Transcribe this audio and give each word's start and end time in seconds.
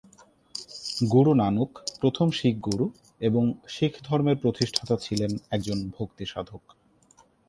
গুরু 1.11 1.31
নানক, 1.33 1.69
প্রথম 1.99 2.27
শিখ 2.31 2.55
গুরু 2.59 2.85
এবং 3.21 3.43
শিখধর্মের 3.67 4.37
প্রতিষ্ঠাতা 4.37 4.95
ছিলেন 4.97 5.31
একজন 5.51 5.77
ভক্তি 5.97 6.25
সাধক। 6.25 6.63